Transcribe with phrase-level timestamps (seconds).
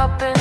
[0.00, 0.39] up in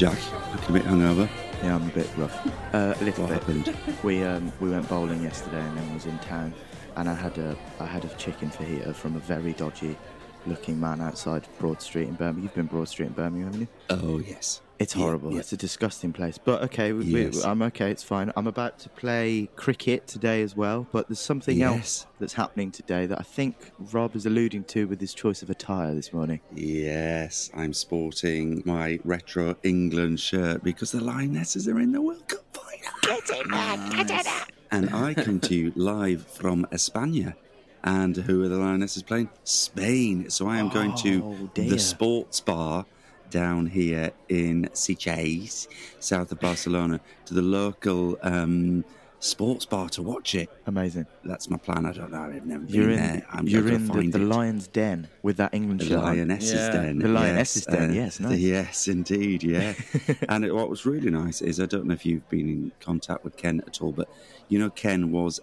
[0.00, 0.18] Jack?
[0.54, 1.28] Looking a bit hungover.
[1.62, 2.34] Yeah, I'm a bit rough.
[2.74, 3.64] Uh, a little What bit.
[3.66, 3.76] happened?
[4.02, 6.54] We um, we went bowling yesterday and then was in town,
[6.96, 9.98] and I had a I had a chicken fajita from a very dodgy
[10.46, 12.42] looking man outside Broad Street in Birmingham.
[12.44, 13.68] You've been Broad Street in Birmingham, haven't you?
[13.90, 14.60] Oh yes.
[14.78, 15.34] It's horrible.
[15.34, 15.40] yeah.
[15.40, 16.38] It's a disgusting place.
[16.38, 17.90] But okay, we, we- I'm okay.
[17.90, 18.32] It's fine.
[18.34, 20.86] I'm about to play cricket today as well.
[20.90, 21.70] But there's something Yes.
[21.76, 25.50] else that's happening today that I think Rob is alluding to with his choice of
[25.50, 26.40] attire this morning.
[26.54, 32.40] Yes, I'm sporting my retro England shirt because the Lionesses are in the World Cup
[32.56, 32.94] final.
[33.02, 34.46] Get in there, get in there.
[34.72, 37.34] And I come to you live from España.
[37.82, 39.30] And who are the Lionesses playing?
[39.44, 40.28] Spain.
[40.30, 41.70] So I am going Oh, to dear.
[41.70, 42.84] the sports bar
[43.30, 45.68] down here in Sitges,
[46.00, 48.84] south of Barcelona, to the local um,
[49.20, 50.50] sports bar to watch it.
[50.66, 51.06] Amazing.
[51.24, 51.86] That's my plan.
[51.86, 52.22] I don't know.
[52.22, 52.96] I've never been You're in.
[52.96, 53.26] there.
[53.30, 55.98] I'm you're in the, the lion's den with that England The shirt.
[55.98, 56.16] on.
[56.16, 56.70] Lionesses Yeah.
[56.72, 56.98] Den.
[56.98, 58.38] The Lionesses yes, Den, uh, yes, nice.
[58.38, 59.74] Yes, indeed, yeah.
[60.28, 63.22] and it, what was really nice is I don't know if you've been in contact
[63.24, 64.08] with Ken at all, but
[64.48, 65.38] you know Ken was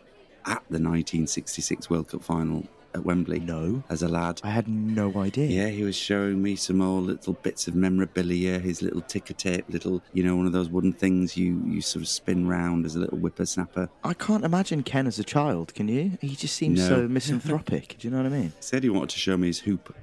[0.47, 3.39] at the 1966 World Cup final at Wembley.
[3.39, 3.83] No.
[3.89, 4.41] as a lad.
[4.43, 5.47] I had no idea.
[5.47, 9.65] Yeah, he was showing me some old little bits of memorabilia, his little ticker tape,
[9.69, 12.95] little, you know, one of those wooden things you, you sort of spin round as
[12.95, 13.89] a little whippersnapper.
[14.03, 16.17] I can't imagine Ken as a child, can you?
[16.21, 16.87] He just seems No.
[16.87, 17.97] so misanthropic.
[17.99, 18.53] Do you know what I mean?
[18.61, 19.93] Said he wanted to show me his hoop.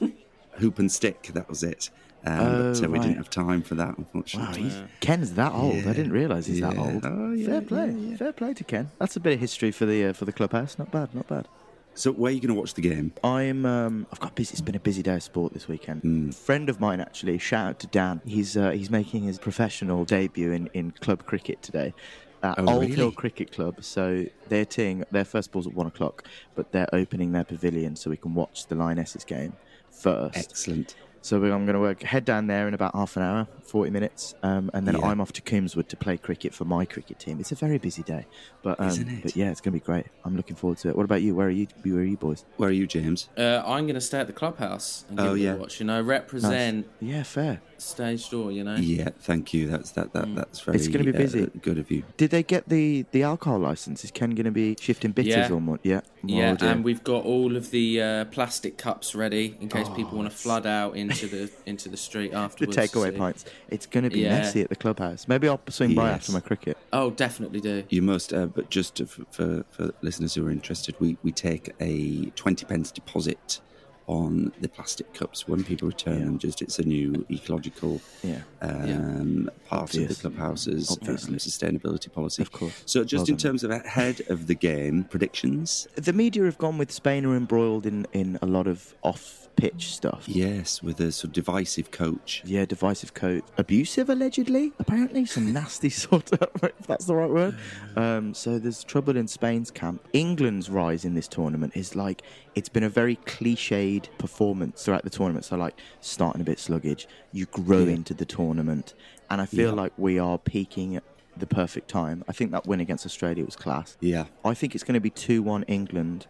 [0.58, 1.88] hoop and stick, that was it.
[2.26, 3.02] Um, Oh, but uh, we right.
[3.02, 4.62] didn't have time for that, Wow, unfortunately.
[4.62, 5.86] he's, Ken's that old.
[5.86, 7.04] I didn't realise he's that old.
[7.04, 7.86] Oh, yeah, Fair play.
[7.90, 8.16] yeah, yeah.
[8.16, 8.90] Fair play to Ken.
[8.98, 10.78] That's a bit of history for the uh, for the clubhouse.
[10.78, 11.14] Not bad.
[11.14, 11.48] Not bad.
[11.96, 13.12] So, where are you going to watch the game?
[13.22, 13.64] I'm.
[13.66, 14.52] Um, I've got busy.
[14.52, 16.30] It's been a busy day of sport this weekend.
[16.30, 17.38] A friend of mine actually.
[17.38, 18.20] Shout out to Dan.
[18.24, 21.94] He's uh, he's making his professional debut in, in club cricket today.
[22.42, 22.94] At Oh, Old really?
[22.94, 23.82] Hill Cricket Club.
[23.84, 26.24] So they're teeing their first ball's at one o'clock,
[26.54, 29.54] but they're opening their pavilion so we can watch the Lionesses game
[29.90, 30.36] first.
[30.36, 30.94] Excellent.
[31.24, 34.34] So I'm going to work head down there in about half an hour, 40 minutes,
[34.42, 35.06] um, and then Yeah.
[35.06, 37.40] I'm off to Coombswood to play cricket for my cricket team.
[37.40, 38.26] It's a very busy day,
[38.62, 39.22] but um, Isn't it?
[39.22, 40.04] but yeah, it's going to be great.
[40.26, 40.96] I'm looking forward to it.
[40.96, 41.34] What about you?
[41.34, 41.66] Where are you?
[41.82, 42.44] Where are you boys?
[42.58, 43.30] Where are you, James?
[43.38, 45.54] Uh, I'm going to stay at the clubhouse and give Oh, yeah.
[45.54, 45.80] a watch.
[45.80, 47.62] You know, represent Yeah, fair.
[47.84, 48.50] Stage door.
[48.52, 48.76] You know.
[48.76, 49.68] Yeah, thank you.
[49.68, 50.12] That's that.
[50.12, 50.76] that that's very.
[50.76, 51.46] It's gonna be uh, busy.
[51.62, 52.02] good of you.
[52.16, 54.04] Did they get the the alcohol license?
[54.04, 55.52] Is Ken going to be shifting bitters Yeah.
[55.52, 55.78] or more?
[55.82, 59.88] Yeah, Yeah, Oh, and we've got all of the uh, plastic cups ready in case
[59.90, 62.76] people Oh, want to flood out into the into the street afterwards.
[62.76, 63.44] the takeaway so- pints.
[63.68, 64.38] It's going to be Yeah.
[64.38, 65.26] messy at the clubhouse.
[65.28, 66.76] Maybe I'll swing by after my cricket.
[66.92, 67.82] Oh, definitely do.
[67.88, 71.72] You must, uh, but just to, for, for listeners who are interested, we, we take
[71.80, 73.60] a 20 pence deposit
[74.06, 76.24] on the plastic cups when people return Yeah.
[76.26, 76.38] them.
[76.38, 78.42] Just it's a new ecological Yeah.
[78.60, 80.10] um, part Obvious.
[80.10, 81.36] of the clubhouse's um, Obviously.
[81.38, 82.42] sustainability policy.
[82.42, 82.82] Of course.
[82.86, 83.38] So, just Well in done.
[83.38, 87.86] terms of ahead of the game predictions, The media have gone with Spain are embroiled
[87.86, 90.24] in, in a lot of off pitch stuff.
[90.28, 92.42] yes, with a sort of divisive coach.
[92.44, 93.44] Yeah, divisive coach.
[93.56, 94.72] Abusive, allegedly.
[94.78, 97.56] Apparently, some nasty sort of, if that's the right word.
[97.96, 100.06] Um, so there's trouble in Spain's camp.
[100.12, 102.22] England's rise in this tournament is like,
[102.54, 105.44] it's been a very cliched performance throughout the tournament.
[105.44, 107.92] So, like, starting a bit sluggish, you grow Yeah.
[107.94, 108.94] into the tournament.
[109.30, 109.82] And I feel Yeah.
[109.82, 111.04] like we are peaking at
[111.36, 112.22] the perfect time.
[112.28, 113.96] I think that win against Australia was class.
[114.00, 116.26] Yeah, I think it's going to be 2 1 England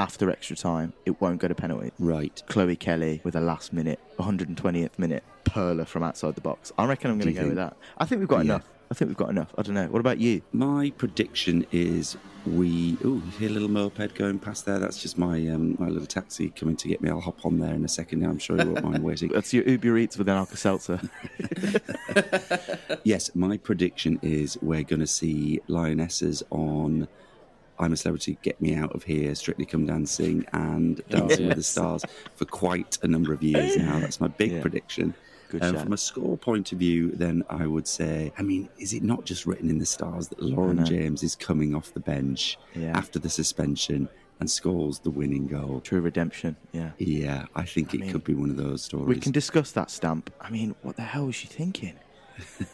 [0.00, 0.92] after extra time.
[1.04, 1.92] It won't go to penalty.
[1.98, 2.42] right.
[2.48, 6.72] Chloe Kelly with a last minute, 120th minute perler from outside the box.
[6.78, 7.76] I reckon I'm going to go with that.
[7.98, 8.54] I think we've got Yeah.
[8.54, 8.64] enough.
[8.90, 9.54] I think we've got enough.
[9.56, 9.86] I don't know.
[9.86, 10.42] What about you?
[10.52, 12.96] My prediction is we.
[13.04, 14.80] Oh, you hear a little moped going past there?
[14.80, 17.08] That's just my um, my little taxi coming to get me.
[17.08, 18.24] I'll hop on there in a second.
[18.24, 19.28] I'm sure you won't mind waiting.
[19.32, 21.00] That's your Uber Eats with an Alka Seltzer.
[23.04, 27.08] Yes, my prediction is we're going to see Lionesses on
[27.80, 31.62] I'm a Celebrity, Get Me Out of Here, Strictly Come Dancing, and Dancing with the.
[31.62, 32.04] Stars
[32.36, 33.98] for quite a number of years now.
[34.00, 34.60] That's my big Yeah.
[34.60, 35.14] prediction.
[35.48, 38.92] Good Um, from a score point of view, then I would say, I mean, is
[38.92, 40.84] it not just written in the stars that Lauren.
[40.84, 42.96] James is coming off the bench Yeah.
[42.96, 45.80] after the suspension and scores the winning goal?
[45.80, 46.56] True redemption.
[46.72, 46.90] Yeah.
[46.98, 49.08] Yeah, I think it mean, could be one of those stories.
[49.08, 50.30] We can discuss that stamp.
[50.40, 51.94] I mean, what the hell was she thinking?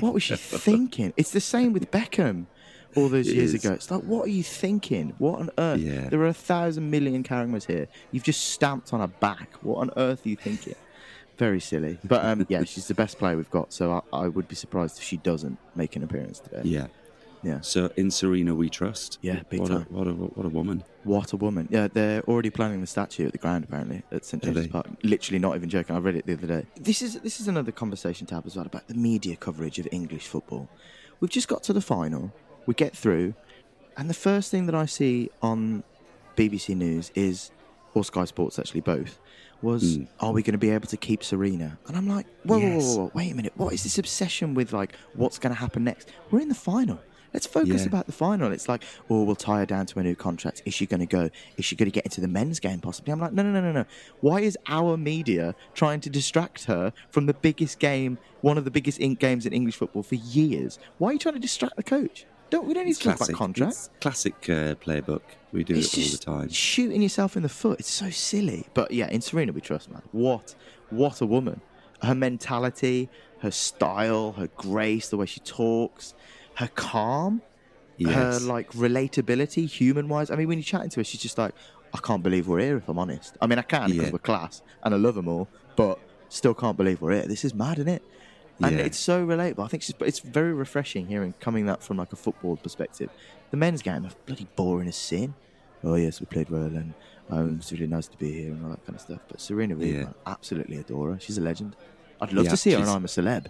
[0.00, 1.12] What was she thinking?
[1.18, 2.46] It's the same with Beckham
[2.96, 3.64] all those It years is.
[3.64, 3.74] ago.
[3.74, 5.14] It's like, what are you thinking?
[5.18, 5.80] What on earth?
[5.80, 6.08] Yeah.
[6.08, 7.88] There are a thousand million cameras here.
[8.10, 9.54] You've just stamped on her back.
[9.62, 10.74] What on earth are you thinking?
[11.38, 11.98] Very silly.
[12.04, 14.98] But um, yeah, she's the best player we've got, so I, I would be surprised
[14.98, 16.62] if she doesn't make an appearance today.
[16.64, 16.86] Yeah.
[17.42, 17.60] Yeah.
[17.60, 19.18] So in Sarina we trust.
[19.20, 19.86] Yeah, big what time.
[19.90, 20.84] A, what a what a woman.
[21.02, 21.66] What a woman.
[21.70, 24.68] Yeah, they're already planning the statue at the ground apparently at St James's?
[24.68, 24.86] Park.
[25.02, 25.96] Literally not even joking.
[25.96, 26.66] I read it the other day.
[26.76, 29.88] This is this is another conversation to have as well about the media coverage of
[29.90, 30.68] English football.
[31.18, 32.32] We've just got to the final.
[32.66, 33.34] We get through,
[33.96, 35.82] and the first thing that I see on
[36.36, 37.50] BBC News is
[37.94, 39.18] or Sky Sports actually both
[39.60, 40.04] was hmm.
[40.20, 41.76] are we going to be able to keep Sarina?
[41.86, 42.96] And I'm like, whoa, whoa, Yes.
[42.96, 43.52] whoa, whoa, wait a minute.
[43.56, 46.10] What is this obsession with like what's going to happen next?
[46.30, 46.98] We're in the final.
[47.32, 47.88] Let's focus Yeah.
[47.88, 48.52] about the final.
[48.52, 50.62] It's like, oh, we'll tie her down to a new contract.
[50.66, 51.30] Is she going to go?
[51.56, 53.12] Is she going to get into the men's game possibly?
[53.12, 53.84] I'm like, no, no, no, no, no.
[54.20, 58.70] Why is our media trying to distract her from the biggest game, one of the
[58.70, 60.78] biggest ink games in English football for years?
[60.98, 62.26] Why are you trying to distract the coach?
[62.52, 63.36] Don't we don't need It's to talk about classic.
[63.36, 63.78] contracts.
[63.88, 65.22] It's classic uh, playbook.
[65.52, 66.48] We do It's it all the time.
[66.50, 67.80] shooting yourself in the foot.
[67.80, 68.66] It's so silly.
[68.74, 70.02] But yeah, in Sarina we trust, man.
[70.12, 70.54] What,
[70.90, 71.60] what a woman.
[72.02, 73.08] Her mentality,
[73.40, 76.14] her style, her grace, the way she talks,
[76.56, 77.40] her calm,
[78.04, 80.30] her like relatability, human wise.
[80.30, 81.54] I mean, when you're chatting to her, she's just like,
[81.94, 82.76] I can't believe we're here.
[82.78, 84.10] If I'm honest, I mean, I can because Yeah.
[84.12, 85.98] we're class and I love them all, but
[86.28, 87.26] still can't believe we're here.
[87.26, 88.02] This is mad, isn't it?
[88.60, 88.84] And Yeah.
[88.84, 89.64] it's so relatable.
[89.64, 93.10] I think it's, it's very refreshing hearing coming that from like a football perspective.
[93.50, 95.34] The men's game are bloody boring as sin.
[95.84, 96.94] Oh yes, we played well, and
[97.28, 99.20] um, it's really nice to be here and all that kind of stuff.
[99.28, 100.32] But Serena Williams, Yeah.
[100.32, 101.18] absolutely adore her.
[101.20, 101.74] She's a legend.
[102.20, 103.46] I'd love Yeah, to see her, and I'm a celeb.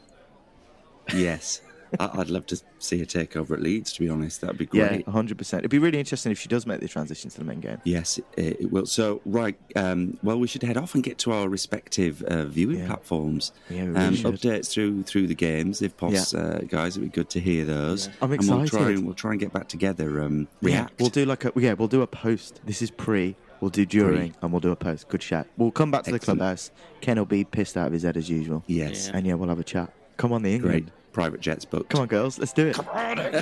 [1.15, 1.61] yes.
[2.01, 3.93] I- I'd love to see her take over at Leeds.
[3.95, 5.01] To be honest, that'd be great.
[5.01, 5.05] Yeah.
[5.05, 5.37] 100.
[5.39, 7.79] percent It'd be really interesting if she does make the transition to the main game.
[7.85, 8.87] Yes, it, it will.
[8.87, 12.79] So, right, um, well, we should head off and get to our respective uh, viewing
[12.81, 12.87] Yeah.
[12.87, 13.53] platforms.
[13.71, 14.35] Yeah, really um, should.
[14.35, 16.49] updates through through the games, if possible, Yeah.
[16.57, 16.97] uh, guys.
[16.97, 18.07] It'd be good to hear those.
[18.09, 18.13] Yeah.
[18.23, 18.97] I'm And we'll try excited.
[18.99, 20.23] and we'll try and get back together.
[20.23, 21.01] Um, Yeah, react.
[21.01, 22.61] we'll do like a yeah, we'll do a post.
[22.65, 23.37] This is pre.
[23.61, 24.39] We'll do during, Pre.
[24.43, 25.09] and we'll do a post.
[25.09, 25.47] Good chat.
[25.57, 26.41] We'll come back to the Excellent.
[26.41, 26.73] clubhouse.
[27.01, 28.65] Ken will be pissed out of his head as usual.
[28.67, 29.09] Yes.
[29.15, 29.93] And yeah, we'll have a chat.
[30.17, 30.87] Come on, the England.
[30.87, 30.93] great.
[31.13, 31.91] Private jets booked.
[31.91, 32.75] Come on, girls, let's do it.
[32.75, 33.35] Come on, England.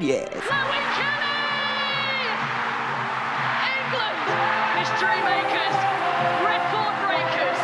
[0.00, 0.28] yes.
[0.32, 1.32] Chloe Kelly!
[3.68, 4.18] England,
[4.80, 5.76] history makers,
[6.40, 7.60] record breakers,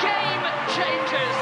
[0.00, 1.38] game changers.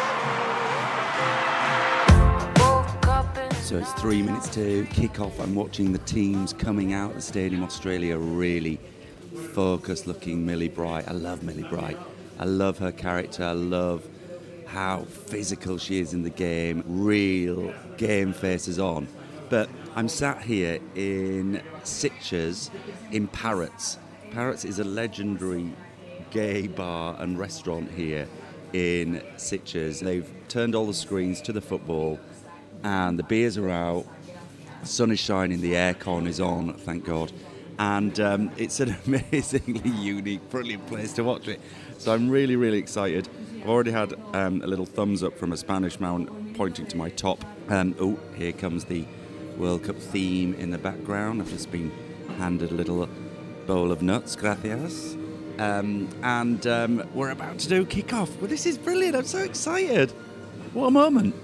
[2.59, 5.39] Woke up in So it's three minutes to kick off.
[5.39, 7.63] I'm watching the teams coming out of the stadium.
[7.63, 8.81] Australia really
[9.53, 11.07] focused looking Millie Bright.
[11.07, 11.99] I love Millie Bright.
[12.41, 13.45] I love her character.
[13.45, 14.05] I love
[14.69, 16.85] how physical she is in the game.
[16.87, 19.09] Real game faces on.
[19.49, 22.71] But I'm sat here in Sitges
[23.11, 23.99] in Parrots.
[24.31, 25.73] Parrots is a legendary
[26.31, 28.29] gay bar and restaurant here
[28.73, 30.01] in Sitges.
[30.01, 32.21] They've turned all the screens to the football
[32.83, 34.07] and the beers are out,
[34.83, 37.33] sun is shining, the aircon is on, thank God.
[37.79, 41.61] And um, it's an amazingly unique, brilliant place to watch it.
[41.99, 43.29] So I'm really, really excited.
[43.63, 47.11] I've already had um, a little thumbs up from a Spanish man pointing to my
[47.11, 47.45] top.
[47.69, 49.05] Um, oh, here comes the
[49.57, 51.41] World Cup theme in the background.
[51.43, 51.93] I've just been
[52.39, 53.09] handed a little
[53.67, 55.17] bowl of nuts, gracias.
[55.59, 58.37] Um, and um, we're about to do kick-off.
[58.39, 59.17] Well, this is brilliant.
[59.17, 60.11] I'm so excited.
[60.73, 61.35] What a moment.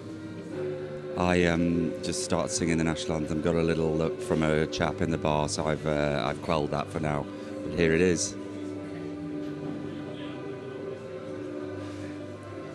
[1.17, 3.41] I um, just started singing the national anthem.
[3.41, 6.71] Got a little look from a chap in the bar, so I've uh, I've quelled
[6.73, 7.25] that for now.
[7.63, 8.35] But here it is.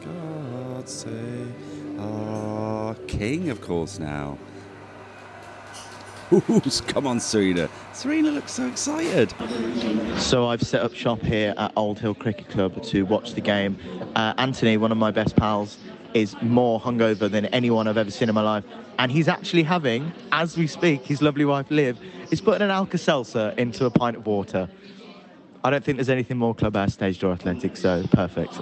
[0.02, 1.54] God save
[2.00, 4.00] our king, of course.
[4.00, 4.38] Now,
[6.32, 7.70] Ooh, come on, Sarina.
[7.92, 9.34] Sarina looks so excited.
[10.20, 13.78] So I've set up shop here at Old Hill Cricket Club to watch the game.
[14.16, 15.78] Uh, Anthony, one of my best pals,
[16.14, 18.64] is more hungover than anyone I've ever seen in my life,
[18.98, 22.00] and he's actually having, as we speak, his lovely wife Liv
[22.32, 24.70] is putting an Alka-Seltzer into a pint of water.
[25.64, 28.54] I don't think there's anything more club clubhouse stage door athletic, so perfect.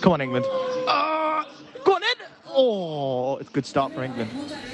[0.00, 0.46] Come on, England.
[0.48, 1.46] Ah,
[1.86, 2.08] on in.
[2.50, 4.30] Oh, it's a good start for England.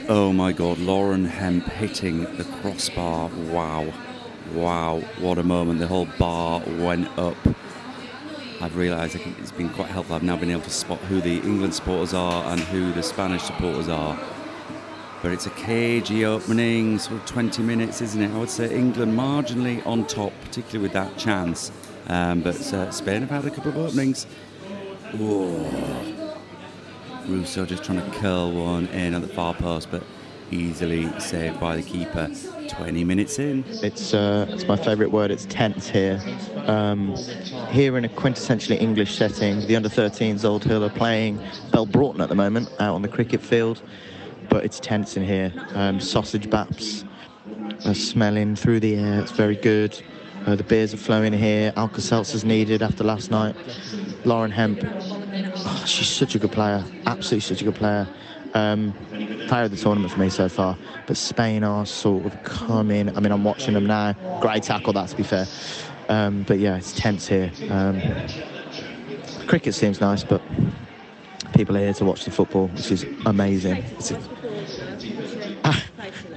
[0.09, 3.29] Oh my God, Lauren Hemp hitting the crossbar.
[3.51, 3.93] Wow.
[4.53, 5.81] Wow, what a moment.
[5.81, 7.37] The whole bar went up.
[8.65, 10.17] I've realised it's been quite helpful.
[10.17, 13.43] I've now been able to spot who the England supporters are and who the Spanish
[13.43, 14.19] supporters are.
[15.21, 18.31] But it's a cagey opening, sort of 20 minutes, isn't it?
[18.31, 21.73] I would say England marginally on top, particularly with that chance.
[22.07, 24.25] Um, but uh, Spain have had a couple of openings.
[25.13, 26.35] Whoa.
[27.27, 30.03] Russo just trying to curl one in at the far post, but
[30.51, 32.31] easily saved by the keeper.
[32.69, 33.65] 20 minutes in.
[33.83, 35.31] It's uh, it's my favourite word.
[35.31, 36.21] It's tense here.
[36.67, 37.15] Um,
[37.71, 41.39] here in a quintessentially English setting, the under 13s Old Hill are playing
[41.71, 43.83] Belbroughton at the moment out on the cricket field,
[44.49, 45.53] but it's tense in here.
[45.75, 47.05] Um, sausage baps
[47.85, 49.21] are smelling through the air.
[49.21, 50.01] It's very good.
[50.47, 51.73] Uh, the beers are flowing here.
[51.77, 53.57] Alka Seltzer's needed after last night.
[54.25, 56.85] Lauren Hemp, oh, she's such a good player.
[57.07, 58.07] Absolutely such a good player.
[58.55, 58.95] Um,
[59.49, 60.79] player of the tournament for me so far.
[61.07, 63.15] But Spain are sort of coming.
[63.17, 64.13] I mean, I'm watching them now.
[64.41, 65.47] Great tackle, that to be fair.
[66.09, 67.51] Um, but yeah, it's tense here.
[67.71, 68.01] Um,
[69.47, 70.41] cricket seems nice, but
[71.55, 73.85] people are here to watch the football, which is amazing.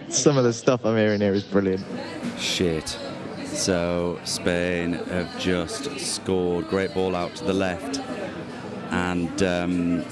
[0.10, 1.86] Some of the stuff I'm hearing here is brilliant.
[2.40, 2.98] Shit.
[3.46, 6.68] So Spain have just scored.
[6.70, 8.00] Great ball out to the left.
[8.92, 10.06] And um,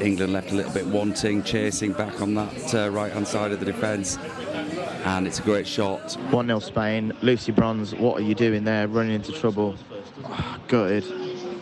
[0.00, 3.60] England left a little bit wanting, chasing back on that uh, right hand side of
[3.60, 4.18] the defence.
[5.04, 6.14] And it's a great shot.
[6.30, 7.12] 1 0 Spain.
[7.22, 8.88] Lucy Bronze, what are you doing there?
[8.88, 9.76] Running into trouble.
[10.24, 11.04] Oh, gutted.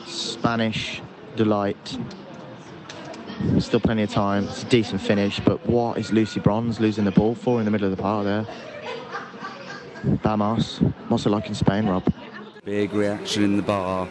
[0.07, 1.03] Spanish
[1.37, 1.99] delight.
[3.59, 4.45] Still plenty of time.
[4.45, 7.71] It's a decent finish, but what is Lucy Bronze losing the ball for in the
[7.71, 8.47] middle of the park there?
[10.19, 10.81] Bamos.
[11.09, 12.05] What's it like in Spain, Rob?
[12.65, 14.09] Big reaction in the bar.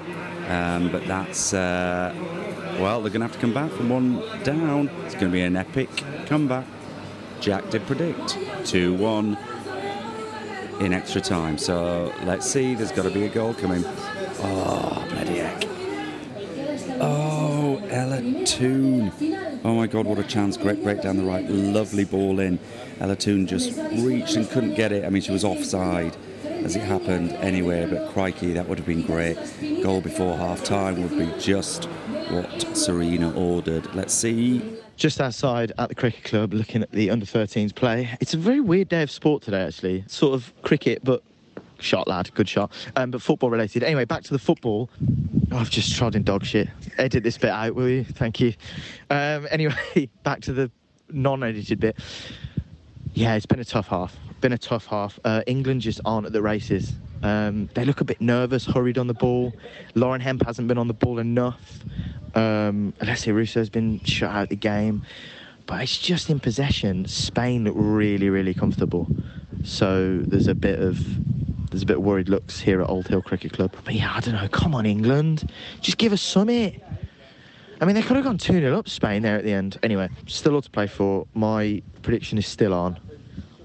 [0.47, 2.13] Um, but that's, uh,
[2.79, 4.89] well, they're going to have to come back from one down.
[5.05, 5.89] It's going to be an epic
[6.27, 6.67] comeback.
[7.39, 9.37] Jack did predict 2 1
[10.81, 11.57] in extra time.
[11.57, 13.83] So let's see, there's got to be a goal coming.
[13.85, 15.63] Oh, bloody heck.
[17.01, 19.11] Oh, Ella Toone.
[19.65, 20.57] Oh my God, what a chance.
[20.57, 21.49] Great break down the right.
[21.49, 22.59] Lovely ball in.
[22.99, 25.05] Ella Toone just reached and couldn't get it.
[25.05, 26.15] I mean, she was offside
[26.63, 29.37] as it happened anyway, but crikey, that would have been great.
[29.83, 31.85] Goal before half time would be just
[32.29, 33.93] what Sarina ordered.
[33.93, 34.79] Let's see.
[34.95, 38.09] Just outside at the cricket club looking at the under 13s play.
[38.21, 40.05] It's a very weird day of sport today, actually.
[40.07, 41.21] Sort of cricket, but
[41.79, 42.33] shot, lad.
[42.33, 42.71] Good shot.
[42.95, 43.83] Um, but football related.
[43.83, 44.89] Anyway, back to the football.
[45.51, 46.69] Oh, I've just trodden dog shit.
[46.97, 48.03] Edit this bit out, will you?
[48.03, 48.53] Thank you.
[49.09, 50.71] Um, anyway, back to the
[51.09, 51.97] non edited bit.
[53.13, 54.15] Yeah, it's been a tough half.
[54.41, 55.19] Been a tough half.
[55.23, 56.93] Uh, England just aren't at the races.
[57.21, 59.53] Um, they look a bit nervous, hurried on the ball.
[59.95, 61.79] Lauren Hemp hasn't been on the ball enough.
[62.35, 65.03] Um, Alessia Russo's been shut out the game.
[65.65, 67.05] But it's just in possession.
[67.05, 69.07] Spain look really, really comfortable.
[69.63, 70.99] So there's a bit of
[71.69, 73.75] there's a bit of worried looks here at Old Hill Cricket Club.
[73.85, 74.47] But yeah, I don't know.
[74.49, 75.49] Come on, England.
[75.81, 76.83] Just give us summit.
[77.83, 79.77] I mean, they could have gone 2 0 up Spain there at the end.
[79.83, 81.27] Anyway, still a lot to play for.
[81.33, 82.97] My prediction is still on.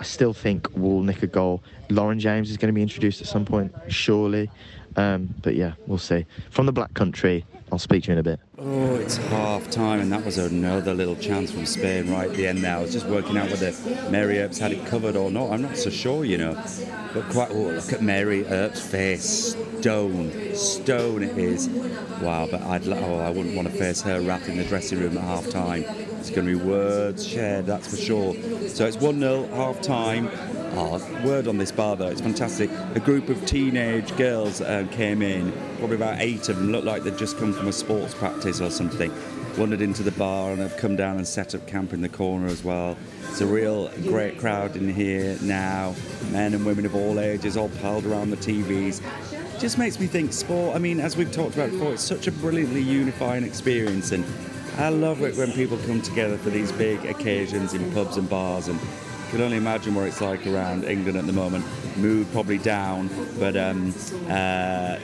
[0.00, 1.62] I still think we'll nick a goal.
[1.88, 4.50] Lauren James is going to be introduced at some point, surely.
[4.96, 6.26] Um, but yeah, we'll see.
[6.50, 8.40] From the Black Country, I'll speak to you in a bit.
[8.58, 12.46] Oh, it's half time, and that was another little chance from Spain right at the
[12.46, 12.78] end now.
[12.78, 13.72] I was just working out whether
[14.10, 15.52] Mary Earps had it covered or not.
[15.52, 16.54] I'm not so sure, you know.
[17.12, 19.54] But quite, oh, look at Mary Earps' face.
[19.78, 20.56] Stone.
[20.56, 21.68] Stone it is.
[22.20, 25.16] Wow, but I'd, oh, I wouldn't want to face her wrath in the dressing room
[25.16, 25.84] at half time.
[25.84, 28.34] It's going to be words shared, that's for sure.
[28.68, 30.30] So it's 1 0, half time.
[31.24, 32.70] Word on this bar though, it's fantastic.
[32.94, 37.02] A group of teenage girls uh, came in, probably about eight of them, looked like
[37.02, 39.12] they'd just come from a sports practice or something.
[39.56, 42.46] Wandered into the bar and have come down and set up camp in the corner
[42.46, 42.96] as well.
[43.28, 45.94] It's a real great crowd in here now.
[46.30, 49.00] Men and women of all ages all piled around the TVs.
[49.58, 52.32] Just makes me think sport, I mean, as we've talked about before, it's such a
[52.32, 54.24] brilliantly unifying experience and
[54.78, 58.68] I love it when people come together for these big occasions in pubs and bars
[58.68, 58.78] and
[59.30, 61.64] can only imagine what it's like around England at the moment.
[61.96, 63.94] Mood probably down, but um,
[64.28, 64.96] uh,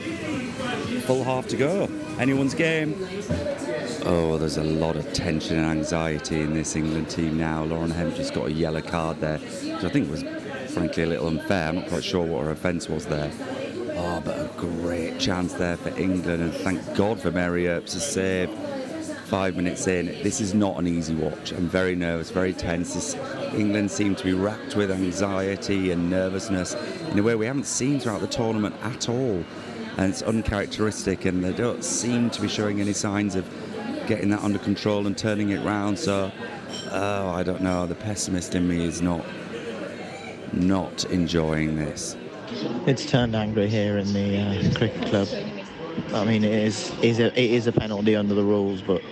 [1.02, 1.88] full half to go.
[2.18, 2.94] Anyone's game.
[4.06, 7.64] Oh, there's a lot of tension and anxiety in this England team now.
[7.64, 10.22] Lauren Hemp just got a yellow card there, which I think was
[10.72, 11.68] frankly a little unfair.
[11.68, 13.30] I'm not quite sure what her offence was there.
[13.96, 18.50] Oh, but a great chance there for England, and thank God for Mary Earps' save
[19.24, 20.06] five minutes in.
[20.22, 21.52] This is not an easy watch.
[21.52, 22.94] I'm very nervous, very tense.
[22.94, 23.16] This
[23.54, 26.74] England seem to be racked with anxiety and nervousness
[27.10, 29.44] in a way we haven't seen throughout the tournament at all.
[29.96, 33.48] And it's uncharacteristic, and they don't seem to be showing any signs of
[34.06, 35.98] getting that under control and turning it round.
[35.98, 36.30] So,
[36.90, 37.86] oh, I don't know.
[37.86, 39.24] The pessimist in me is not
[40.52, 42.16] not enjoying this.
[42.86, 45.28] It's turned angry here in the uh, cricket club.
[46.12, 49.02] I mean, it is, is a, it is a penalty under the rules, but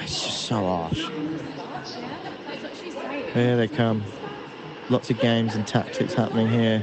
[0.00, 1.04] it's just so harsh.
[3.34, 4.02] Here they come.
[4.88, 6.82] Lots of games and tactics happening here.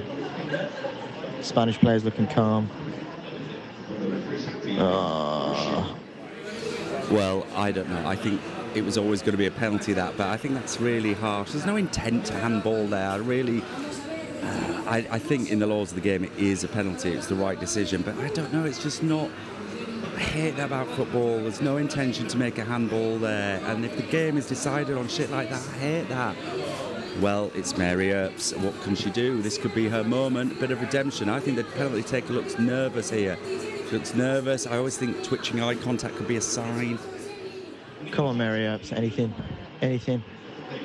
[1.41, 2.69] Spanish players looking calm.
[4.79, 5.95] Oh,
[7.11, 8.07] Well, I don't know.
[8.07, 8.41] I think
[8.75, 11.51] it was always going to be a penalty that, but I think that's really harsh.
[11.51, 13.09] There's no intent to handball there.
[13.09, 16.67] I really, uh, I, I think in the laws of the game it is a
[16.67, 17.11] penalty.
[17.11, 18.65] It's the right decision, but I don't know.
[18.65, 19.29] It's just not.
[20.17, 21.37] I hate that about football.
[21.37, 25.07] There's no intention to make a handball there, and if the game is decided on
[25.07, 26.35] shit like that, I hate that.
[27.21, 28.51] Well, it's Mary Earps.
[28.57, 29.43] What can she do?
[29.43, 31.29] This could be her moment, A bit of redemption.
[31.29, 33.37] I think the penalty taker looks nervous here.
[33.45, 34.65] She looks nervous.
[34.65, 36.97] I always think twitching eye contact could be a sign.
[38.09, 38.91] Come on, Mary Earps.
[38.93, 39.35] Anything?
[39.83, 40.23] Anything?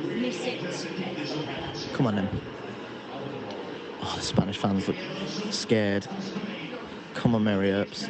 [0.04, 1.94] Miss it.
[1.94, 2.28] Come on then.
[4.02, 4.96] Oh, the Spanish fans look
[5.50, 6.06] scared.
[7.14, 8.08] Come on, Mary Earps.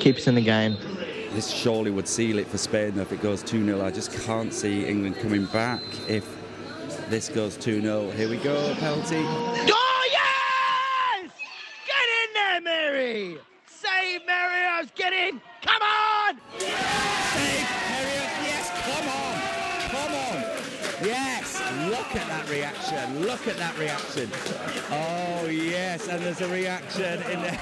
[0.00, 0.76] Keep us in the game.
[1.32, 3.84] This surely would seal it for Spain though if it goes 2 0.
[3.84, 6.26] I just can't see England coming back if
[7.08, 8.10] this goes 2 0.
[8.10, 9.22] Here we go, penalty.
[9.24, 11.30] Oh, yes!
[11.86, 13.38] Get in there, Mary!
[13.66, 14.92] Save Mary Earps!
[14.94, 15.40] Get in!
[15.62, 16.38] Come on!
[16.58, 18.30] Save Harriet.
[18.44, 19.34] Yes, come on.
[19.90, 21.06] Come on.
[21.06, 21.60] Yes.
[21.88, 23.21] Look at that reaction.
[23.32, 24.30] Look at that reaction.
[24.90, 26.06] Oh, yes.
[26.06, 27.58] And there's a reaction in the,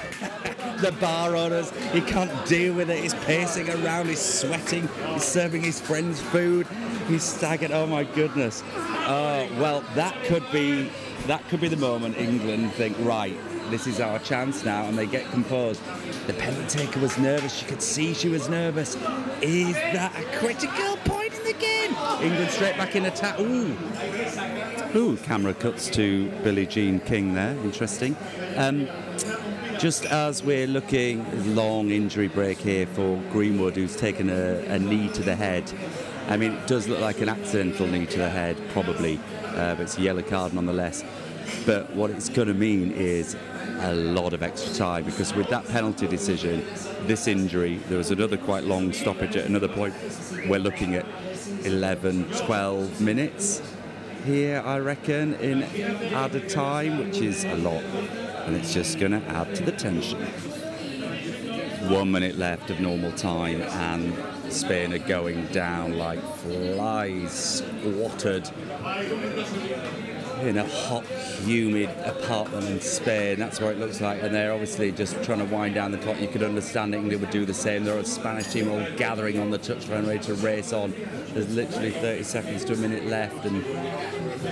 [0.81, 1.71] the bar owners.
[1.93, 2.99] He can't deal with it.
[2.99, 4.09] He's pacing around.
[4.09, 4.89] He's sweating.
[5.13, 6.67] He's serving his friends food.
[7.07, 7.71] He's staggered.
[7.71, 8.63] Oh, my goodness.
[8.75, 10.91] Oh, well, that could be
[11.27, 13.37] that could be the moment England think, right,
[13.69, 15.81] this is our chance now, and they get composed.
[16.27, 17.61] The penalty taker was nervous.
[17.61, 18.95] You could see she was nervous.
[19.41, 21.95] Is that a critical point in the game?
[22.21, 23.39] England straight back in attack.
[23.39, 23.77] Ooh.
[24.93, 27.51] Ooh, camera cuts to Billie Jean King there.
[27.63, 28.13] Interesting.
[28.57, 28.89] Um,
[29.79, 35.07] just as we're looking, long injury break here for Greenwood, who's taken a, a knee
[35.13, 35.71] to the head.
[36.27, 39.83] I mean, it does look like an accidental knee to the head, probably, uh, but
[39.83, 41.05] it's a yellow card nonetheless.
[41.65, 43.37] But what it's going to mean is
[43.79, 46.65] a lot of extra time because with that penalty decision,
[47.07, 49.95] this injury, there was another quite long stoppage at another point.
[50.49, 51.05] We're looking at
[51.63, 53.61] 11, 12 minutes
[54.23, 55.63] here, I reckon, in
[56.13, 57.83] added time, which is a lot.
[58.45, 60.19] And it's just going to add to the tension.
[61.89, 64.13] One minute left of normal time, and
[64.51, 68.49] Spain are going down like flies, squatted
[70.43, 73.39] in a hot, humid apartment in Spain.
[73.39, 74.21] That's what it looks like.
[74.21, 76.19] And they're obviously just trying to wind down the clock.
[76.19, 76.97] You could understand it.
[76.97, 77.83] England would do the same.
[77.83, 80.93] They're a Spanish team all gathering on the touchline, ready to race on.
[81.33, 83.63] There's literally 30 seconds to a minute left, and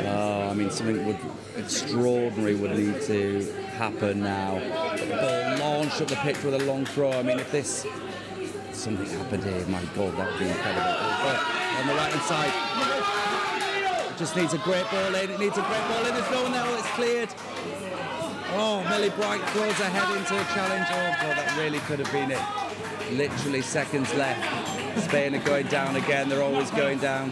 [0.05, 1.19] uh, I mean something would
[1.57, 4.59] extraordinary would need to happen now.
[4.97, 7.11] Ball launched up the pitch with a long throw.
[7.11, 7.85] I mean, if this
[8.71, 10.83] something happened here, my God, that would be incredible.
[11.23, 12.98] But on the right hand side,
[14.19, 15.31] just needs a great ball in.
[15.31, 16.13] It needs a great ball in.
[16.13, 16.63] There's no one there.
[16.65, 17.29] Oh, it's cleared.
[18.51, 20.87] Oh, Millie Bright throws her head into a challenge.
[20.89, 23.15] Oh, God, that really could have been it.
[23.15, 25.01] Literally seconds left.
[25.03, 26.27] Spain are going down again.
[26.27, 27.31] They're always going down.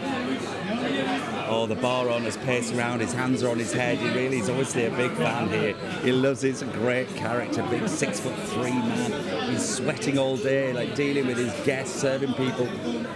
[1.50, 3.00] Oh, the bar owner's pacing around.
[3.00, 3.98] His hands are on his head.
[3.98, 5.74] He really is obviously a big fan here.
[6.02, 7.62] He loves a great character.
[7.70, 9.50] Big six foot three man.
[9.50, 12.68] He's sweating all day, like dealing with his guests, serving people.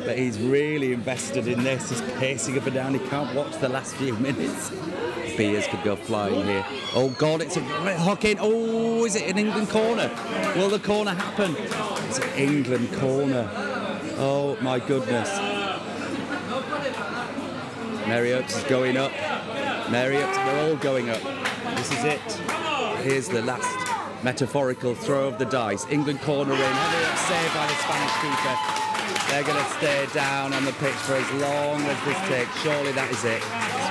[0.04, 1.90] But he's really invested in this.
[1.90, 2.94] He's pacing up and down.
[2.94, 4.70] He can't watch the last few minutes.
[5.36, 6.64] Beers could go flying here.
[6.94, 7.60] Oh God, it's a
[8.24, 8.38] in.
[8.40, 10.10] Oh, is it an England corner?
[10.56, 11.54] Will the corner happen?
[12.08, 13.48] It's an England corner.
[14.18, 15.51] Oh my goodness.
[18.06, 19.12] Mary Earps is going up.
[20.18, 21.22] Earps, they're all going up.
[21.76, 22.20] This is it.
[23.02, 23.70] Here's the last
[24.24, 25.86] metaphorical throw of the dice.
[25.90, 26.58] England corner in.
[26.58, 28.82] Heavy saved by the Spanish keeper.
[29.30, 32.52] They're going to stay down on the pitch for as long as this takes.
[32.62, 33.42] Surely that is it.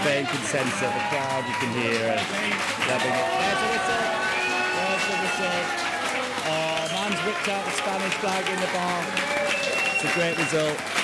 [0.04, 0.92] Spain can sense it.
[0.92, 2.16] The crowd you can hear.
[2.16, 2.24] it.
[2.88, 4.02] There's the whistle.
[4.76, 5.60] There's the whistle.
[6.46, 9.00] Oh, man's whipped out the Spanish flag in the bar.
[9.96, 11.01] It's a great result.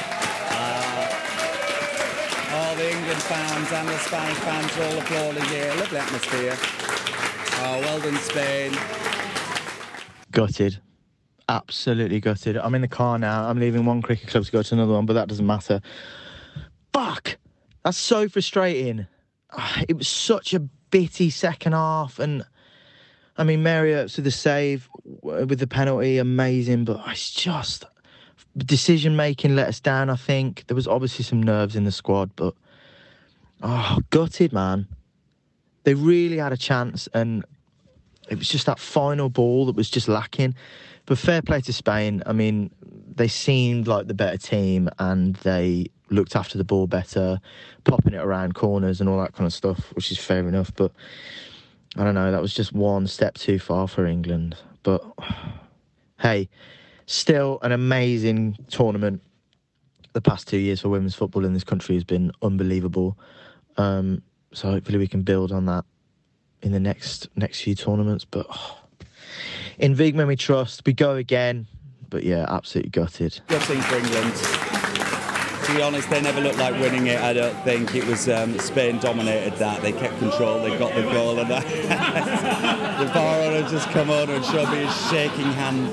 [2.57, 5.71] All the England fans and the Spanish fans are all applauding here.
[5.75, 6.57] Lovely atmosphere.
[7.59, 8.71] Oh, well done, Spain.
[10.31, 10.81] Gutted.
[11.47, 12.57] Absolutely gutted.
[12.57, 13.47] I'm in the car now.
[13.47, 15.81] I'm leaving one cricket club to go to another one, but that doesn't matter.
[16.93, 17.37] Fuck!
[17.85, 19.05] That's so frustrating.
[19.87, 22.43] It was such a bitty second half, and
[23.37, 27.85] I mean, Earps with the save, with the penalty, amazing, but it's just
[28.57, 30.09] decision making let us down.
[30.09, 32.53] I think there was obviously some nerves in the squad, but
[33.61, 34.87] oh, gutted, man.
[35.83, 37.45] They really had a chance, and
[38.29, 40.55] it was just that final ball that was just lacking.
[41.05, 42.21] But fair play to Spain.
[42.25, 42.69] I mean,
[43.15, 47.39] they seemed like the better team and they looked after the ball better,
[47.83, 50.73] popping it around corners and all that kind of stuff, which is fair enough.
[50.75, 50.91] But
[51.95, 54.57] I don't know, that was just one step too far for England.
[54.83, 55.03] But
[56.19, 56.49] hey,
[57.07, 59.21] still an amazing tournament.
[60.13, 63.17] the past two years for women's football in this country has been unbelievable.
[63.77, 65.85] Um, so hopefully we can build on that
[66.63, 68.25] in the next next few tournaments.
[68.25, 68.79] But oh,
[69.77, 70.83] in Wiegman we trust.
[70.85, 71.67] We go again.
[72.09, 73.39] But yeah, absolutely gutted.
[73.47, 74.66] Good for England.
[75.67, 77.19] To be honest, they never looked like winning it.
[77.19, 79.81] I don't think it was um, Spain dominated that.
[79.81, 80.61] They kept control.
[80.61, 85.09] They got the goal, and the bar owner just come over and showed me his
[85.09, 85.91] shaking hand.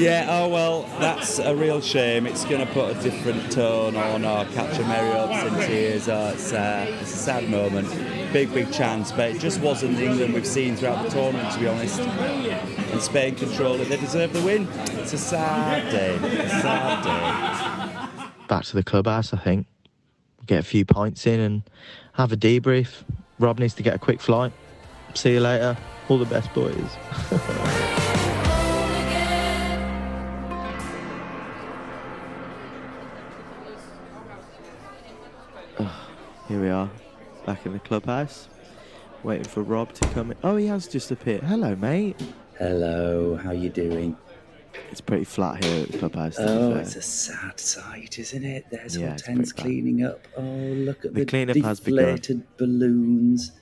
[0.00, 0.26] Yeah.
[0.30, 2.26] Oh well, that's a real shame.
[2.26, 6.08] It's going to put a different tone on our catcher Mary in tears.
[6.08, 7.90] Oh, it's, uh, it's a sad moment.
[8.32, 11.60] Big, big chance, but it just wasn't the England we've seen throughout the tournament, to
[11.60, 12.00] be honest.
[12.00, 13.90] And Spain controlled it.
[13.90, 14.66] They deserve the win.
[14.92, 16.14] It's a sad day.
[16.14, 17.77] A sad day.
[18.48, 19.66] Back to the clubhouse, I think.
[20.46, 21.62] Get a few pints in and
[22.14, 23.02] have a debrief.
[23.38, 24.52] Rob needs to get a quick flight.
[25.14, 25.76] See you later.
[26.08, 26.74] All the best, boys.
[36.48, 36.88] Here we are,
[37.44, 38.48] back in the clubhouse,
[39.22, 40.38] waiting for Rob to come in.
[40.42, 41.42] Oh, he has just appeared.
[41.42, 42.16] Hello, mate.
[42.58, 44.16] Hello, how you doing?
[44.90, 46.36] It's pretty flat here at the clubhouse.
[46.38, 48.66] Oh, it's a sad sight, isn't it?
[48.70, 50.26] There's Yeah, Hortense cleaning up.
[50.36, 53.52] Oh, look at The the, cleanup deflated balloons.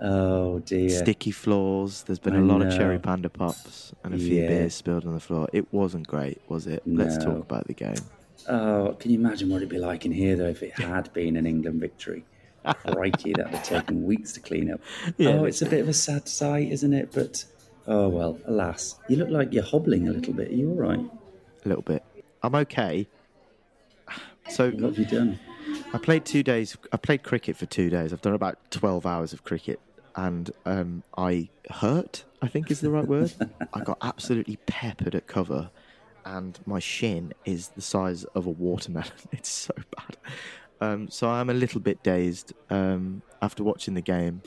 [0.00, 0.88] Oh dear.
[0.88, 2.02] Sticky floors.
[2.02, 4.48] There's been I a lot of cherry panda pops and a few Yeah.
[4.48, 5.48] beers spilled on the floor.
[5.52, 6.82] It wasn't great, was it?
[6.86, 7.94] Let's talk about the game.
[8.48, 11.36] Oh, can you imagine what it'd be like in here though if it had been
[11.36, 12.24] an England victory?
[12.64, 14.80] Crikey, that would have taken weeks to clean up.
[15.18, 15.30] Yeah.
[15.30, 17.10] Oh, it's a bit of a sad sight, isn't it?
[17.12, 17.44] But
[17.86, 18.96] oh well, alas.
[19.08, 20.50] You look like you're hobbling a little bit.
[20.50, 21.00] Are you all right?
[21.64, 22.02] A little bit.
[22.42, 23.06] I'm okay.
[24.50, 25.38] So What have you done?
[25.94, 26.76] I played two days.
[26.92, 28.12] I played cricket for two days.
[28.12, 29.80] I've done about twelve hours of cricket,
[30.16, 32.24] and um, I hurt.
[32.42, 33.32] I think is the right word.
[33.72, 35.70] I got absolutely peppered at cover,
[36.26, 39.08] and my shin is the size of a watermelon.
[39.32, 40.16] It's so bad.
[40.80, 42.52] Um, so I'm a little bit dazed.
[42.68, 44.42] Um, after watching the game,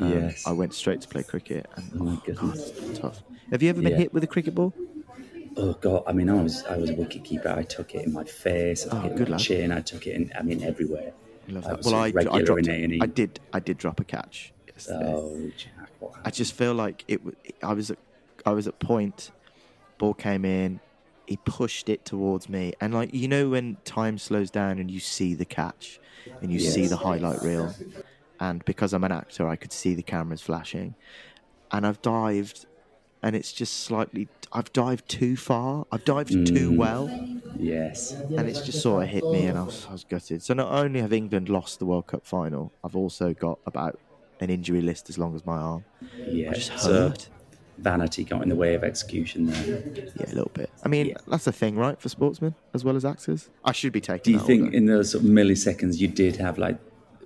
[0.00, 0.46] um, Yes.
[0.46, 2.98] I went straight to play cricket, and Oh my oh, God, goodness.
[2.98, 3.22] tough.
[3.50, 3.98] Have you ever been Yeah.
[3.98, 4.72] hit with a cricket ball?
[5.56, 6.04] Oh god!
[6.06, 7.48] I mean, I was I was a wicket keeper.
[7.48, 8.86] I took it in my face.
[8.86, 9.40] I took Oh, it in good my lad.
[9.40, 9.72] chin.
[9.72, 10.32] I took it in.
[10.38, 11.12] I mean, everywhere.
[11.48, 11.78] I love that.
[11.78, 12.68] was Well, I, I dropped.
[12.68, 13.40] I did.
[13.52, 15.12] I did drop a catch yesterday.
[15.12, 15.90] Oh, Jack!
[15.98, 17.20] What I just feel like it.
[17.62, 17.98] I was at,
[18.46, 19.32] I was at point.
[19.98, 20.80] Ball came in.
[21.26, 24.98] He pushed it towards me, and like you know when time slows down and you
[25.00, 26.00] see the catch,
[26.40, 27.74] and you see the highlight reel,
[28.40, 30.94] and because I'm an actor, I could see the cameras flashing,
[31.70, 32.66] and I've dived,
[33.22, 34.28] and it's just slightly.
[34.52, 35.86] I've dived too far.
[35.92, 36.46] I've dived Mm.
[36.56, 37.08] too well,
[37.56, 38.12] Yes.
[38.12, 40.42] and it's just sort of hit me, and I was, I was gutted.
[40.42, 44.00] So not only have England lost the World Cup final, I've also got about
[44.40, 45.84] an injury list as long as my arm.
[46.16, 46.50] Yeah.
[46.50, 47.28] I just So hurt.
[47.78, 49.82] vanity got in the way of execution there.
[49.94, 50.70] Yeah, a little bit.
[50.84, 51.18] I mean, Yeah.
[51.28, 53.50] that's the thing, right, for sportsmen as well as actors.
[53.64, 54.22] I should be taking.
[54.24, 54.76] Do you think order.
[54.76, 56.78] in those sort of milliseconds you did have like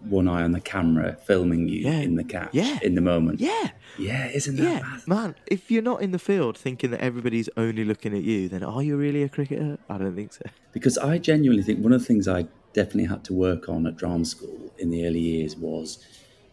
[0.08, 2.00] one eye on the camera filming you Yeah.
[2.00, 2.78] in the catch Yeah.
[2.82, 3.40] in the moment?
[3.40, 5.00] Yeah, Yeah, isn't that yeah, mad?
[5.08, 5.34] man.
[5.46, 8.82] If you're not in the field thinking that everybody's only looking at you, then are
[8.82, 9.78] you really a cricketer?
[9.88, 10.44] I don't think so.
[10.72, 13.96] Because I genuinely think one of the things I definitely had to work on at
[13.96, 15.98] drama school in the early years was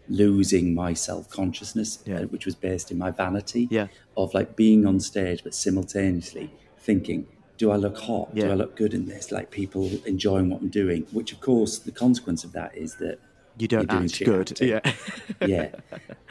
[0.09, 2.21] losing my self consciousness, Yeah.
[2.21, 3.87] uh, which was based in my vanity Yeah.
[4.17, 8.33] of like being on stage, but simultaneously thinking, do I look hot?
[8.33, 9.31] Do I look good in this?
[9.31, 13.19] Like people enjoying what I'm doing, which of course the consequence of that is that
[13.61, 14.51] You don't You're doing act good.
[14.51, 14.67] acting.
[14.69, 15.47] Yeah.
[15.47, 15.69] yeah.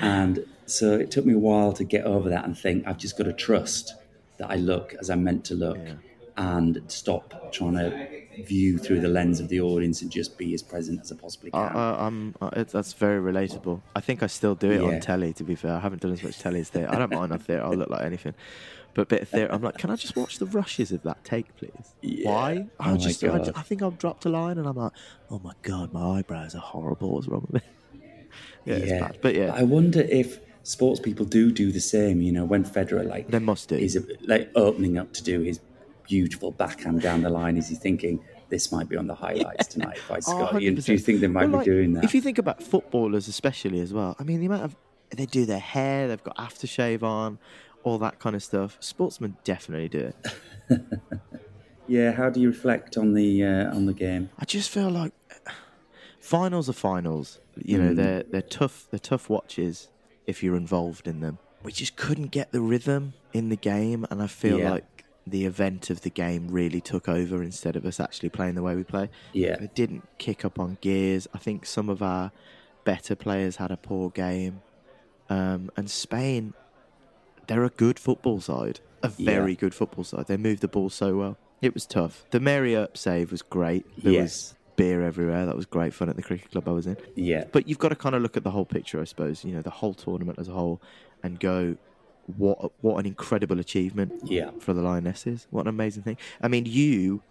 [0.01, 3.17] And so it took me a while to get over that and think I've just
[3.17, 3.95] got to trust
[4.39, 5.79] that I look as I'm meant to look
[6.37, 10.63] and stop trying to view through the lens of the audience and just be as
[10.63, 11.61] present as I possibly can.
[11.61, 12.35] I, I'm.
[12.41, 13.81] I, that's very relatable.
[13.95, 14.89] I think I still do it Yeah.
[14.89, 15.33] on telly.
[15.35, 16.91] To be fair, I haven't done as much telly as theatre.
[16.93, 17.63] I don't mind on theatre.
[17.63, 18.35] I'll look like anything.
[18.95, 21.23] But a bit of theatre, I'm like, can I just watch the rushes of that
[21.25, 21.95] take, please?
[22.03, 22.29] Yeah.
[22.29, 22.67] Why?
[22.81, 24.93] Oh I just, I, I think I've dropped a line, and I'm like,
[25.31, 27.13] oh my god, my eyebrows are horrible.
[27.15, 27.69] What's wrong with me?
[28.65, 29.19] yeah, it's bad.
[29.21, 32.21] But yeah, I wonder if sports people do do the same.
[32.21, 33.77] You know, when Federer like They must do.
[33.77, 35.61] is like opening up to do his
[36.03, 39.99] beautiful backhand down the line, is he thinking this might be on the highlights tonight
[39.99, 40.59] if I Oh, score?
[40.59, 42.03] Do you think they might Well, be like, doing that?
[42.05, 44.77] If you think about footballers, especially as well, I mean, the amount of
[45.17, 47.39] they do their hair, they've got aftershave on,
[47.83, 48.77] all that kind of stuff.
[48.81, 50.13] Sportsmen definitely do
[50.69, 50.81] it.
[51.89, 54.31] yeah, how do you reflect on the uh, on the game?
[54.39, 55.13] I just feel like
[56.21, 57.41] finals are finals.
[57.57, 58.87] You know, they're they're tough.
[58.91, 59.89] They're tough watches
[60.27, 61.39] if you're involved in them.
[61.63, 64.71] We just couldn't get the rhythm in the game, and I feel Yeah.
[64.71, 68.63] like the event of the game really took over instead of us actually playing the
[68.63, 69.11] way we play.
[69.35, 69.63] Yeah.
[69.63, 71.29] it didn't kick up on gears.
[71.35, 72.33] I think some of our
[72.85, 74.63] better players had a poor game,
[75.29, 76.55] um, and Spain,
[77.51, 79.59] they're a good football side, a very Yeah.
[79.59, 80.27] good football side.
[80.29, 81.37] They move the ball so well.
[81.61, 82.25] It was tough.
[82.31, 83.85] The Mary Earp save was great.
[84.03, 84.23] There Yes.
[84.23, 85.45] was beer everywhere.
[85.47, 86.97] That was great fun at the cricket club I was in.
[87.17, 87.45] Yeah.
[87.53, 89.45] But you've got to kind of look at the whole picture, I suppose.
[89.45, 90.81] You know, the whole tournament as a whole,
[91.25, 91.77] and go,
[92.37, 94.51] what what an incredible achievement Yeah.
[94.61, 95.49] for the Lionesses.
[95.51, 96.17] What an amazing thing.
[96.41, 97.23] I mean, you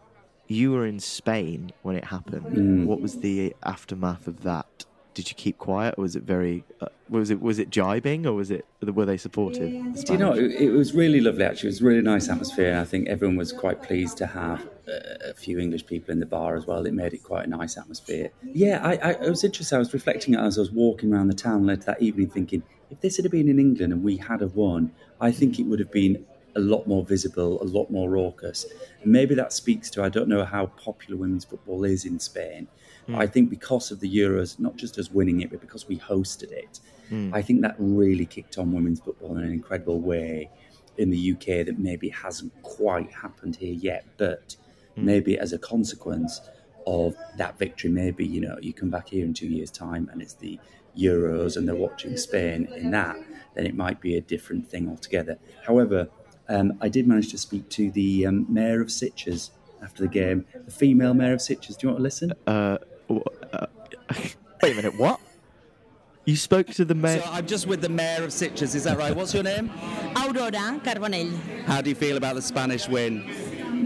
[0.48, 2.46] you were in Spain when it happened.
[2.48, 2.86] Mm.
[2.86, 4.86] What was the aftermath of that?
[5.14, 6.66] Did you keep quiet, or was it very?
[6.82, 9.72] Uh, was it was it jibing, or was it were they supportive?
[9.96, 11.68] the Do you know, it, it was really lovely actually.
[11.68, 12.78] It was a really nice atmosphere.
[12.80, 16.26] I think everyone was quite pleased to have uh, a few English people in the
[16.26, 16.86] bar as well.
[16.86, 18.32] It made it quite a nice atmosphere.
[18.44, 19.76] Yeah, I, I, it was interesting.
[19.76, 23.02] I was reflecting as I was walking around the town later that evening thinking, if
[23.02, 24.92] this had been in England and we had have won,
[25.22, 28.66] I think it would have been a lot more visible, a lot more raucous.
[29.02, 32.68] And maybe that speaks to, I don't know how popular women's football is in Spain.
[33.06, 33.16] Hmm.
[33.16, 36.52] I think because of the Euros, not just us winning it, but because we hosted
[36.52, 37.34] it, hmm.
[37.34, 40.50] I think that really kicked on women's football in an incredible way
[40.98, 44.06] in the UK that maybe hasn't quite happened here yet.
[44.18, 44.56] But
[44.96, 45.06] hmm.
[45.06, 46.42] maybe as a consequence
[46.88, 50.22] of that victory, maybe, you know, you come back here in two years' time and
[50.22, 50.60] it's the
[50.98, 53.16] Euros and they're watching Spain in that,
[53.56, 55.38] then it might be a different thing altogether.
[55.66, 56.10] However,
[56.50, 60.46] um, I did manage to speak to the um, mayor of Sitges after the game,
[60.66, 61.78] the female mayor of Sitges.
[61.78, 62.34] Do you want to listen?
[62.46, 62.78] Uh,
[63.54, 63.68] uh,
[64.62, 64.98] wait a minute.
[64.98, 65.20] What?
[66.26, 67.22] You spoke to the mayor.
[67.22, 69.16] So I'm just with the mayor of Sitges, is that right?
[69.16, 69.72] What's your name?
[70.16, 71.36] Aurora Carbonell.
[71.64, 73.24] How do you feel about the Spanish win?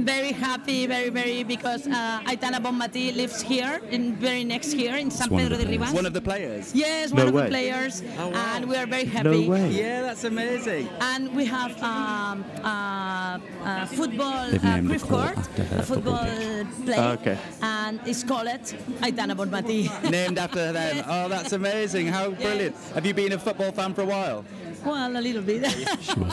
[0.04, 5.10] Very happy, very, very, because uh, Aitana Bonmati lives here, in very next here in
[5.10, 5.94] San Pedro de Ribas.
[5.94, 6.76] One of the players?
[6.76, 7.44] Yes, No one of way.
[7.44, 8.56] the players, Oh, wow.
[8.56, 9.46] and we are very happy.
[9.46, 9.70] no way.
[9.72, 10.90] Yeah, that's amazing.
[11.00, 15.80] And we have um, uh, uh, football uh, named the proof court court, after her
[15.80, 17.38] a football football play, Ah, okay.
[17.62, 19.88] and it's called Aitana Bonmati.
[20.12, 21.04] Named after them.
[21.14, 22.08] Oh, that's amazing.
[22.08, 22.76] How brilliant.
[22.94, 24.44] Have you been a football fan for a while?
[24.86, 25.62] Well, a little bit.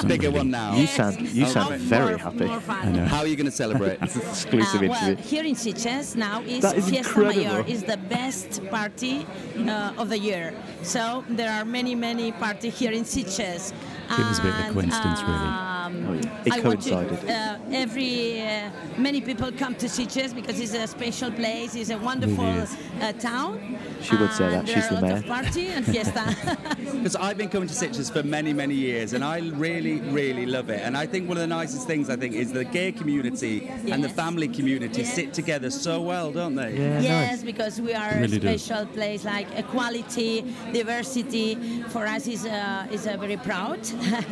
[0.07, 0.75] Bigger one now.
[0.77, 1.81] You sound you Oh, sound right.
[1.81, 2.45] very more, happy.
[2.47, 2.95] More fun.
[2.95, 3.99] How are you going to celebrate?
[4.03, 5.25] Exclusive Uh, well, interview.
[5.25, 7.65] here in Sitges now is, That is Fiesta Mayor.
[7.67, 9.27] is the best party
[9.69, 10.53] uh, of the year.
[10.83, 13.73] So there are many, many parties here in Sitges.
[14.11, 15.51] It was a bit of a And, coincidence, really.
[15.91, 16.43] Um, Oh, yeah.
[16.47, 17.31] It I want to- coincided.
[17.31, 21.75] uh, every uh, many people come to Sitges because it's a special place.
[21.75, 22.77] It's a wonderful is.
[23.01, 23.79] uh, town.
[24.03, 24.67] She would say that.
[24.69, 25.35] She's the a lot of mayor.
[25.35, 26.25] party and fiesta.
[27.01, 30.69] Because I've been coming to Sitges for many, many years, and I really, really love
[30.71, 30.81] it.
[30.85, 34.03] And I think one of the nicest things I think is the gay community and
[34.05, 35.15] the family community Yes.
[35.15, 36.73] sit together so well, don't they?
[36.77, 37.43] Yeah, yes, nice.
[37.43, 38.59] because we are Really a do.
[38.59, 41.55] special place like equality, diversity.
[41.89, 43.81] For us is uh, is uh, very proud.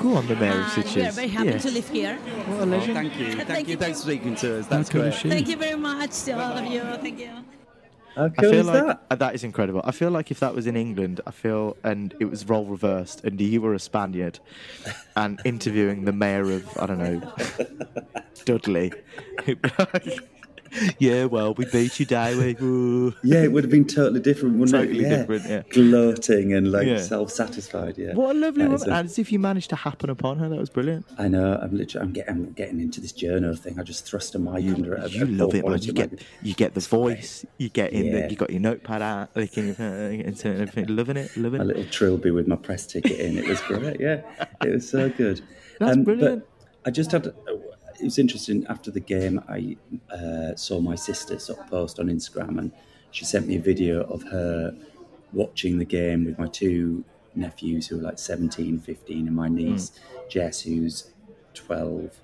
[0.03, 1.15] Go on, the mayor of And We are Sitges.
[1.15, 1.63] very happy Yes.
[1.63, 2.17] to live here.
[2.17, 3.33] What a Oh, thank you.
[3.33, 3.73] Thank, Thank you.
[3.73, 3.79] you.
[3.79, 4.67] Thanks for speaking to us.
[4.67, 5.15] That's cool great.
[5.15, 6.83] Thank you very much to all of you.
[6.83, 7.31] Thank you.
[8.17, 9.03] How I cool feel is like that?
[9.11, 9.81] uh, that is incredible.
[9.85, 13.23] I feel like if that was in England, I feel and it was role reversed,
[13.25, 14.41] and you were a Spaniard,
[15.15, 17.33] and interviewing the mayor of I don't know
[18.45, 18.93] Dudley.
[20.99, 22.57] yeah, well, we beat you, Daly.
[23.23, 25.11] Yeah, it would have been totally different, wouldn't Totally it?
[25.11, 25.17] Yeah.
[25.19, 25.63] different, yeah.
[25.71, 26.99] Gloating and like Yeah.
[26.99, 27.99] self-satisfied.
[27.99, 28.15] Yeah.
[28.15, 28.95] What a lovely That is woman!
[28.95, 31.07] a- And as if you managed to happen upon her, that was brilliant.
[31.19, 31.59] I know.
[31.63, 32.07] I'm literally.
[32.07, 32.35] I'm getting.
[32.35, 33.79] I'm getting into this journal thing.
[33.79, 35.13] I just thrust a mic You, under it.
[35.13, 35.83] you love it, man.
[35.83, 37.45] You get you get the voice.
[37.59, 38.07] You get in.
[38.07, 38.27] Yeah.
[38.27, 40.87] The, you got your notepad out, licking your into everything.
[40.95, 41.65] Loving it, loving it.
[41.65, 41.77] a it.
[41.77, 43.39] little trilby with my press ticket in.
[43.39, 44.01] It was great.
[44.01, 44.23] Yeah,
[44.65, 45.41] it was so good.
[45.79, 46.45] That's Um, brilliant.
[46.83, 47.33] But I just had.
[48.01, 48.67] It was interesting.
[48.69, 49.77] After the game, I
[50.15, 52.73] uh, saw my sister sort of post on Instagram, and
[53.11, 54.77] she sent me a video of her
[55.33, 59.91] watching the game with my two nephews who are like 17, 15, and my niece
[59.91, 60.29] Hmm.
[60.29, 61.11] Jess, who's
[61.55, 62.21] 12.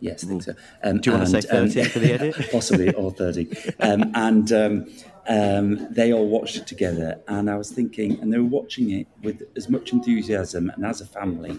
[0.00, 0.54] Yes, I think so.
[0.82, 2.48] Um, Do you wanna say and, 13 for the edit?
[2.52, 3.48] possibly, or 30.
[3.80, 4.86] Um, and um,
[5.28, 7.20] um, they all watched it together.
[7.28, 11.00] And I was thinking, and they were watching it with as much enthusiasm and as
[11.00, 11.58] a family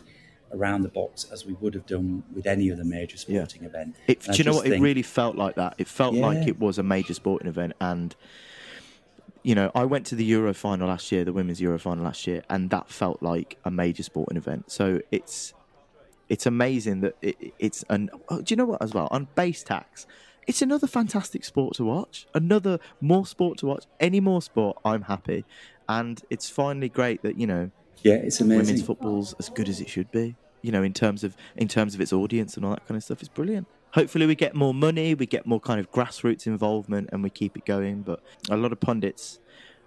[0.52, 3.40] around the box as we would have done with any other major Yeah.
[3.44, 3.96] sporting event.
[4.08, 4.68] It, do you know what?
[4.68, 5.76] It really felt like that.
[5.78, 8.16] It felt like it was a major sporting event, and
[9.44, 12.28] you know, I went to the Euro final last year, the women's Euro final last
[12.28, 14.72] year, and that felt like a major sporting event.
[14.72, 15.54] So it's
[16.30, 18.10] it's amazing that it, it's an.
[18.30, 18.82] Oh, do you know what?
[18.82, 20.06] As well on base tax,
[20.48, 22.28] it's another fantastic sport to watch.
[22.34, 23.86] Another more sport to watch.
[24.00, 25.46] Any more sport, I'm happy,
[25.88, 27.72] and it's finally great that you know
[28.04, 28.66] Yeah, it's amazing.
[28.66, 30.36] women's football's as good as it should be.
[30.62, 33.04] You know, in terms of in terms of its audience and all that kind of
[33.04, 33.68] stuff, it's brilliant.
[33.94, 37.56] Hopefully, we get more money, we get more kind of grassroots involvement, and we keep
[37.58, 38.02] it going.
[38.02, 39.40] But a lot of pundits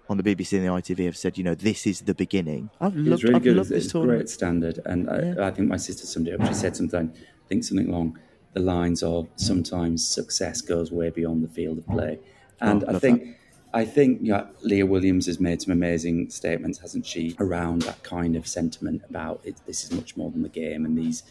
[0.09, 2.69] on the BBC and the ITV have said, you know, this is the beginning.
[2.81, 3.55] I've It was loved, really I've good.
[3.57, 4.19] loved It's, this it's tournament.
[4.19, 6.47] great standard, and I, I think my sister summed it up.
[6.47, 8.17] She said something, I think something along
[8.53, 12.19] the lines of sometimes success goes way beyond the field of play,
[12.61, 13.37] oh, and Oh, I love think.
[13.73, 18.35] I think yeah, Leah Williamson has made some amazing statements, hasn't she, around that kind
[18.35, 21.23] of sentiment about it, this is much more than the game, and these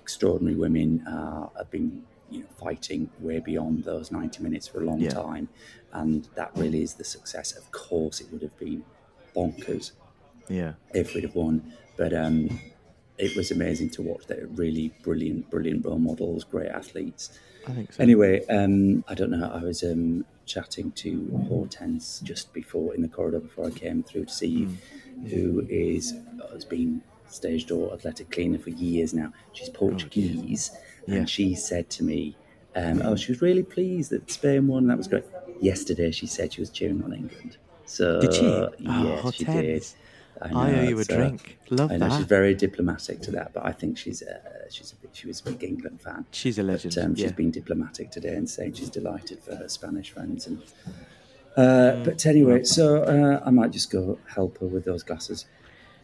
[0.00, 4.84] extraordinary women uh, have been you know, fighting way beyond those 90 minutes for a
[4.84, 5.10] long Yeah.
[5.10, 5.48] time.
[5.92, 7.52] And that really is the success.
[7.56, 8.84] Of course, it would have been
[9.36, 9.92] bonkers
[10.48, 10.72] Yeah.
[10.92, 11.72] if we'd have won.
[11.96, 12.58] But um,
[13.18, 14.26] it was amazing to watch.
[14.26, 17.38] They're really brilliant, brilliant role models, great athletes.
[17.68, 18.02] I think so.
[18.02, 19.48] Anyway, um, I don't know.
[19.54, 24.26] I was um, chatting to Hortense just before in the corridor before I came through
[24.26, 25.26] to see you, Hmm.
[25.26, 26.14] who is
[26.52, 29.32] has been stage door athletic cleaner for years now.
[29.52, 30.70] She's Portuguese,
[31.06, 31.16] Yeah.
[31.16, 32.36] and she said to me,
[32.76, 34.86] um, "Oh, she was really pleased that Spain won.
[34.86, 35.24] That was great."
[35.60, 37.56] Yesterday, she said she was cheering on England.
[37.86, 38.44] So Did she?
[38.44, 39.86] Yeah, Oh, she did.
[40.42, 41.58] I owe you a drink.
[41.70, 42.16] Love I know that.
[42.18, 44.38] she's very diplomatic to that, but I think she's uh,
[44.70, 46.26] she's a she was a big England fan.
[46.32, 46.94] She's a legend.
[46.94, 47.24] But, um, yeah.
[47.24, 50.46] She's been diplomatic today and saying she's delighted for her Spanish friends.
[50.46, 50.62] And
[51.56, 55.46] uh, but anyway, so uh, I might just go help her with those glasses.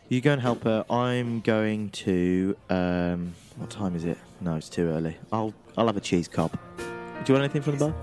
[0.08, 0.84] You go and help her.
[0.90, 2.56] I'm going to.
[2.68, 4.18] Um, what time is it?
[4.40, 5.16] No, it's too early.
[5.32, 6.52] I'll I'll have a cheese cob.
[6.78, 6.84] Do
[7.26, 7.94] you want anything from the bar?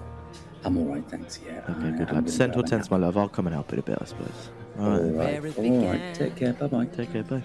[0.63, 1.39] I'm all right, thanks.
[1.45, 1.63] Yeah.
[1.69, 2.29] Okay, I- good I'm lad.
[2.29, 3.17] Send go Hortense my love.
[3.17, 4.49] I'll come and help it a bit, I suppose.
[4.77, 5.41] All All right.
[5.41, 6.03] right, all right.
[6.13, 6.53] Take care.
[6.53, 6.85] Bye bye.
[6.85, 7.43] Take care, bye.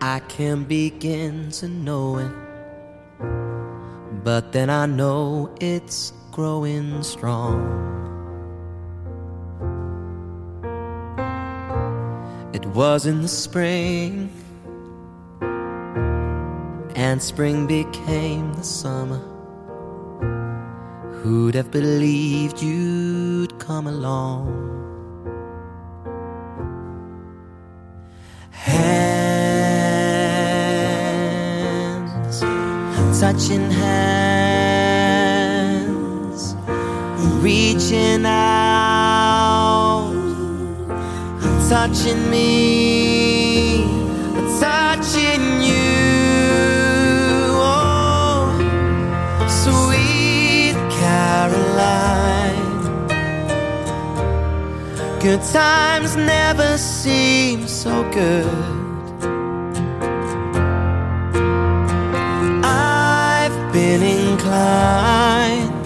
[0.00, 2.32] I can begin to know it,
[4.24, 7.90] but then I know it's growing strong.
[12.54, 14.30] It was in the spring,
[16.96, 19.22] and spring became the summer.
[21.22, 24.76] Who'd have believed you'd come along?
[28.62, 29.20] Hands
[33.20, 34.54] touching hands,
[37.42, 40.12] reaching out,
[41.68, 43.09] touching me,
[55.20, 58.46] Good times never seem so good.
[62.64, 65.84] I've been inclined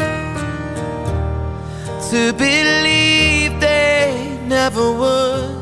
[2.11, 5.54] to believe they never would,